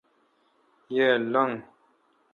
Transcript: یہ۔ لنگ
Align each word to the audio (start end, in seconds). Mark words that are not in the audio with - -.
یہ۔ 0.93 1.07
لنگ 1.33 1.51